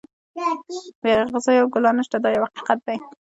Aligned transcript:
بې 1.01 1.11
اغزیو 1.25 1.71
ګلان 1.73 1.95
نشته 1.99 2.17
دا 2.23 2.29
یو 2.35 2.45
حقیقت 2.49 2.79
دی. 2.87 2.97